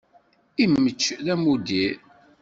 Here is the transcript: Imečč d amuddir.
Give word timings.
Imečč 0.63 1.01
d 1.25 1.27
amuddir. 1.33 1.95